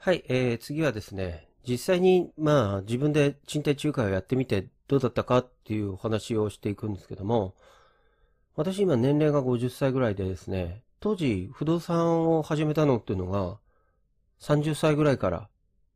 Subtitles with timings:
[0.00, 7.56] はい、えー、次はですね、実際に、まあ、自分で賃貸仲介をやってみてどうだったかっていうお話をしていくんですけども、
[8.54, 13.58] 私今年齢が50歳ぐらいでですね、当時不動産を始めたのっていうのが、
[14.40, 15.48] 30歳ぐらいから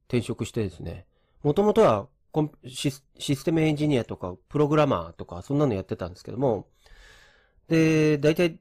[0.09, 1.07] 転職してですね、
[1.45, 2.09] もともとは
[2.67, 6.67] システムエンジニアとか、プログラマーとか、そんなのやってたんですけども、
[7.69, 8.59] で、大体、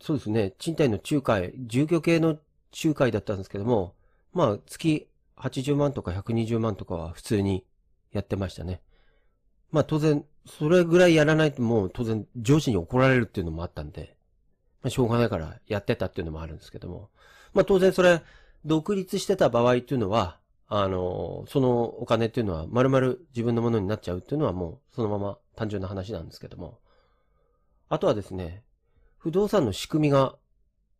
[0.00, 2.38] そうですね、賃貸の仲介、住居系の
[2.82, 3.94] 仲介だったんですけども、
[4.38, 7.64] まあ、月80万とか120万とかは普通に
[8.12, 8.80] やってましたね。
[9.72, 14.16] まあ当然、それぐらいやらないともう当然上司に怒られるっていうのもあったんで、
[14.80, 17.10] まあしょうがないからやってたっていうのもあるんですけども。
[17.52, 18.22] まあ当然それ、
[18.64, 26.78] 独立してた場合っていうのは、あの、そのお金っていうのは丸々自分のものになっちゃうっていうのはもうそのまま単純な話なんですけども。
[27.88, 28.62] あとはですね、
[29.16, 30.36] 不動産の仕組みが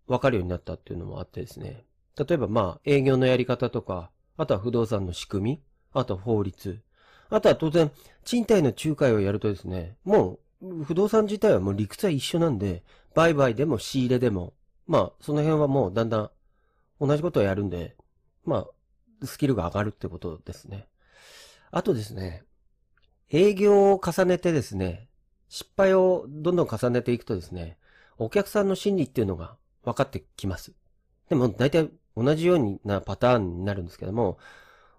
[0.08, 1.84] わかるようになったっていうのもあってですね。
[2.18, 6.82] 例えばまあ営業のやり方とか、あとは不動産の仕組み、あとは法律。
[7.30, 7.90] あとは当然、
[8.24, 12.82] 賃貸の仲介をやるとですね、もう不動産自体はもう理屈は一緒なんで、
[13.14, 14.54] 売買でも仕入れでも、
[14.86, 16.30] まあその辺はもうだんだん
[17.00, 17.96] 同じことをやるんで、
[18.44, 18.66] ま
[19.20, 20.88] あスキルが上がるってことですね。
[21.70, 22.44] あとですね、
[23.30, 25.08] 営業を重ねてですね、
[25.48, 27.76] 失敗をどんどん重ねていくとですね、
[28.16, 30.72] お客さんの心理っていうのが分かってきます。
[31.28, 31.90] でも大体
[32.22, 34.38] 同じようなパターンになるんですけども、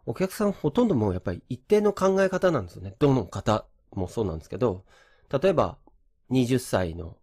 [0.06, 2.96] お客さんほとんどもうやっぱり一定の考え方なんですよね。
[3.00, 4.86] どの方もそうなんですけど、
[5.30, 5.78] 例えば
[6.32, 7.18] 20歳の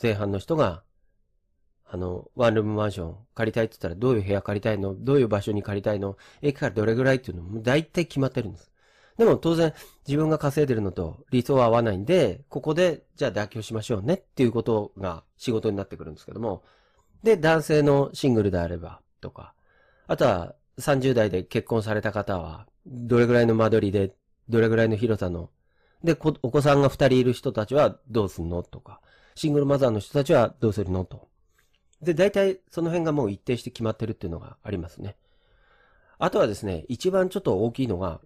[0.00, 0.82] 前半の人が、
[1.84, 4.94] あの、ワンルームマンション借りたいって言ったらどういう部屋借りたいの？
[4.94, 6.16] どういう場所に借りたいの？
[6.40, 8.72] 駅からどれぐらいっていうのも大体決まってるんです。
[9.18, 9.74] でも当然
[10.08, 16.62] 自分が稼いでるのと理想は合わないんで、ここでじゃあ妥協しましょうねっていうことが仕事になってくるんですけども、
[17.22, 19.54] で、男性のシングルであればとか、
[20.06, 24.14] あとは30代で結婚された方は、どれぐらいの間取りで、
[24.50, 25.48] どれぐらいの広さの、
[26.04, 29.00] で、お子さんが2人いる人たちはどうすんのとか、
[29.34, 31.28] シングルマザーの人たちはどうするのと。
[32.02, 35.16] で、大体その辺がもう一定して決まってるっていうのがありますね。
[36.18, 38.20] あとはですね、一番ちょっと大きいのが、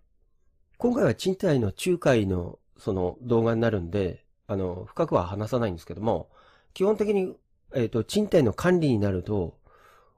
[0.79, 6.31] 今回は賃貸の仲介のその動画になるんで、あの、深くは話さないんですけども、
[6.75, 7.37] 基本的に、
[7.75, 9.59] えっ、ー、と、賃貸の管理になると、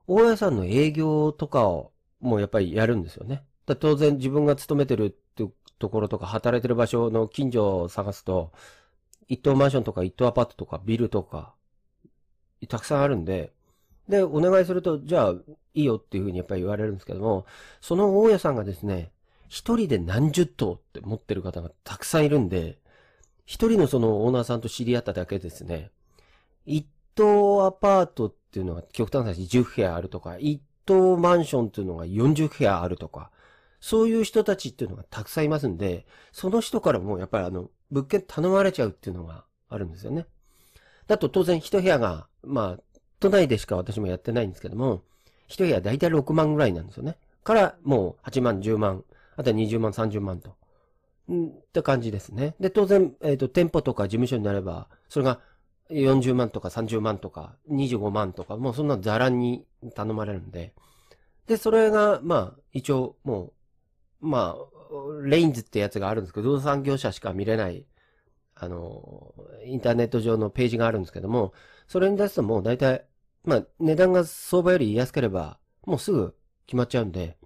[0.08, 3.44] 大家さんの営業とかをもうやっぱりやるんですよね。
[3.66, 5.46] 当然自分が勤めてるって
[5.78, 8.52] ところとか働いてる場所の近所を探すと、
[9.28, 11.54] 一棟マンションとか一棟アパートとかビルとか、
[12.68, 13.52] たくさんあるんで、
[14.08, 15.34] で、お願いすると、じゃあ、
[15.74, 17.44] いいよっていうふうにやっぱり言われるんですけども、
[17.82, 19.12] その大家さんがですね、
[19.48, 22.78] 一人で何十棟って持ってる方がたくさんいるんで、
[23.44, 25.90] 一人のそのオーナーさんと知り合っただけですね、
[26.64, 26.86] 一
[27.18, 33.30] 棟アパートっていうのが極端な話10部屋あるとか、一棟マンションっていうのが40部屋あるとか、
[33.80, 40.26] そういう人たちっていうのがたくさんいますんで、その人からもやっぱりあの、物件頼まれちゃうっていうのがあるんですよね。
[41.06, 45.02] だと当然一部屋が、まあ、都内でしか私もやってないんですけども、
[45.48, 47.16] 一部屋だいたい6万ぐらいなんですよね。
[47.42, 49.04] からもう8万、10万、
[49.36, 50.56] あとは20万、30万と。
[51.32, 52.54] んって感じですね。
[52.60, 55.40] で、当然、えっ、ー、と、店舗とか事務所になれば、それが
[55.90, 60.74] 40万とか30万とか25万とか、もうそんなザラに頼まれるんで。
[61.46, 63.52] で、それが、まあ、一応も
[64.22, 67.86] う、まあ、レインズってやつがあるんですけど、不動産業者しか見れない、
[68.54, 69.34] あの、
[69.64, 71.52] インターネット上のページがあるんですけども、
[71.86, 73.06] それに出すともう大体、
[73.44, 77.38] まあ、値段が相場より安ければ、もうすぐ決まっちゃうんで、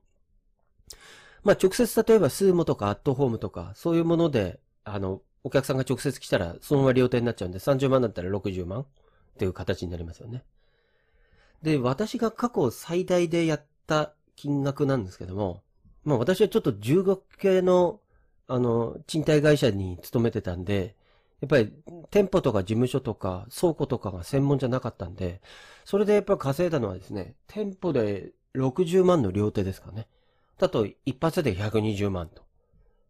[1.44, 8.86] まあ、直接例えばスーモとかアットホームとか、そういうもので、あの、お客さんが直接来たら、そのまま料亭になっちゃうんで、30万だったら60万っ
[9.38, 10.44] ていう形になりますよね。
[11.62, 15.62] で、私が過去最大でやった金額なんですけども、
[16.04, 18.00] まあ私はちょっと重学系の、
[18.48, 20.96] あの、賃貸会社に勤めてたんで、
[21.40, 21.72] やっぱり
[22.10, 25.40] 店舗とか事務所とか倉庫とかが専門じゃなかったんで、
[25.84, 30.06] それでやっぱ稼いだのはですね、店舗で60万の両手ですかね。
[30.58, 32.42] だと一発で120万と。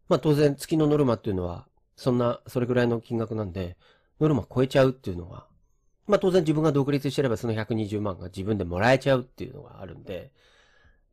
[0.09, 3.77] まあ当然月のノルマっていうのはそんな、それぐらいの金額なんで、
[4.19, 5.47] ノルマ超えちゃうっていうのは、
[6.07, 10.31] まあ当然自分が独立してればその120万が自分でもらえちゃうっていうのがあるんで、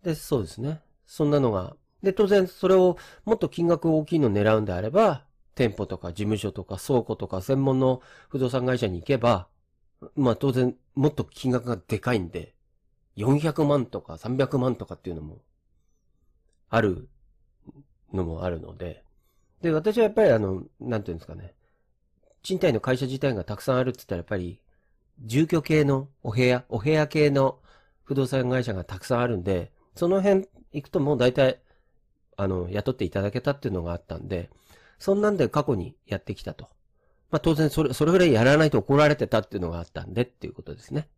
[0.02, 0.80] で、そうですね。
[1.06, 5.24] そんなのが、で、当然それをもっと金額大きいのを狙うんであれば、
[5.54, 9.48] 店舗とか事務所とか倉庫とか専門の不動産会社に行けば、
[10.16, 12.54] まあ当然もっと金額がでかいんで、
[13.16, 15.42] 400万とか300万とかっていうのも、
[16.70, 17.08] ある
[18.12, 19.04] のもあるので、
[19.60, 21.54] で、私はやっぱりあの、なんていうんですかね。
[22.42, 24.60] 賃貸の会社自体がたくさんあるって言ったらやっぱり、
[25.24, 27.58] 住居系のお部屋、お部屋系の
[28.04, 31.60] 不動産会社がたくさんあるんで、その辺行くともう大体、
[32.36, 34.48] あの、雇っていただけたっていうのがあったんで、
[34.98, 36.68] そんなんで過去にやってきたと。
[37.30, 41.08] まあ当然それ、それぐらいやらないと怒られてたっていうのがあったんでっていうことですね。